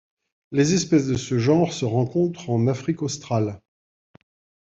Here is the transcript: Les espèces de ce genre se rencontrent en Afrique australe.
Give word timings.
Les 0.51 0.73
espèces 0.73 1.05
de 1.05 1.15
ce 1.15 1.37
genre 1.37 1.73
se 1.73 1.85
rencontrent 1.85 2.49
en 2.49 2.65
Afrique 2.65 3.03
australe. 3.03 3.61